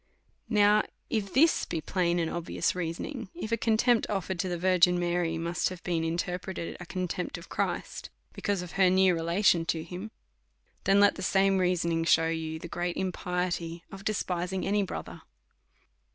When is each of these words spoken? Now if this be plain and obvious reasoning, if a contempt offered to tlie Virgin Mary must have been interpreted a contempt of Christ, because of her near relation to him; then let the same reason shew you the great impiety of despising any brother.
Now 0.49 0.81
if 1.11 1.31
this 1.31 1.63
be 1.63 1.79
plain 1.79 2.17
and 2.17 2.27
obvious 2.31 2.73
reasoning, 2.73 3.29
if 3.35 3.51
a 3.51 3.55
contempt 3.55 4.07
offered 4.09 4.39
to 4.39 4.47
tlie 4.47 4.57
Virgin 4.57 4.97
Mary 4.97 5.37
must 5.37 5.69
have 5.69 5.83
been 5.83 6.03
interpreted 6.03 6.75
a 6.79 6.87
contempt 6.87 7.37
of 7.37 7.49
Christ, 7.49 8.09
because 8.33 8.63
of 8.63 8.71
her 8.71 8.89
near 8.89 9.13
relation 9.13 9.63
to 9.67 9.83
him; 9.83 10.09
then 10.85 10.99
let 10.99 11.17
the 11.17 11.21
same 11.21 11.59
reason 11.59 12.03
shew 12.03 12.29
you 12.31 12.57
the 12.57 12.67
great 12.67 12.97
impiety 12.97 13.83
of 13.91 14.03
despising 14.03 14.65
any 14.65 14.81
brother. 14.81 15.21